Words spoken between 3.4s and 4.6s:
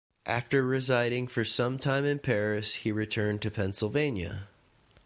to Pennsylvania.